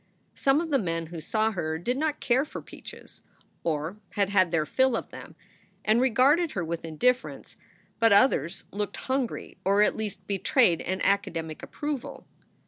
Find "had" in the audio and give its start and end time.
4.13-4.31, 4.31-4.49